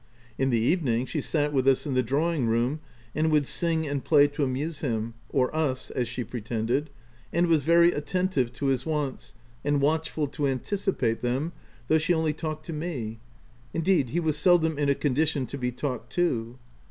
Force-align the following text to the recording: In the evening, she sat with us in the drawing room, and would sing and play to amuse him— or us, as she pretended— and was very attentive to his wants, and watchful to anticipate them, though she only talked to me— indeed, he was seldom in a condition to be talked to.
In 0.39 0.49
the 0.49 0.57
evening, 0.57 1.05
she 1.05 1.21
sat 1.21 1.53
with 1.53 1.67
us 1.67 1.85
in 1.85 1.93
the 1.93 2.01
drawing 2.01 2.47
room, 2.47 2.79
and 3.13 3.29
would 3.31 3.45
sing 3.45 3.87
and 3.87 4.03
play 4.03 4.27
to 4.29 4.43
amuse 4.43 4.79
him— 4.79 5.13
or 5.29 5.55
us, 5.55 5.91
as 5.91 6.07
she 6.07 6.23
pretended— 6.23 6.89
and 7.31 7.45
was 7.45 7.61
very 7.61 7.91
attentive 7.91 8.51
to 8.53 8.65
his 8.65 8.83
wants, 8.83 9.35
and 9.63 9.79
watchful 9.79 10.25
to 10.25 10.47
anticipate 10.47 11.21
them, 11.21 11.53
though 11.87 11.99
she 11.99 12.15
only 12.15 12.33
talked 12.33 12.65
to 12.65 12.73
me— 12.73 13.19
indeed, 13.75 14.09
he 14.09 14.19
was 14.19 14.37
seldom 14.39 14.75
in 14.75 14.89
a 14.89 14.95
condition 14.95 15.45
to 15.45 15.55
be 15.59 15.71
talked 15.71 16.11
to. 16.13 16.57